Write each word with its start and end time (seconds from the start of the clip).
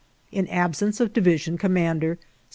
"In 0.31 0.47
absence 0.47 0.99
of 0.99 1.13
division 1.13 1.59
commander. 1.59 2.17